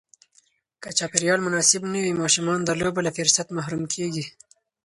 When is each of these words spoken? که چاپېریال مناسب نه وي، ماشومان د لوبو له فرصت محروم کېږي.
که 0.81 0.89
چاپېریال 0.97 1.39
مناسب 1.45 1.81
نه 1.93 1.99
وي، 2.03 2.13
ماشومان 2.21 2.59
د 2.63 2.69
لوبو 2.81 3.05
له 3.05 3.11
فرصت 3.17 3.47
محروم 3.57 3.83
کېږي. 3.93 4.25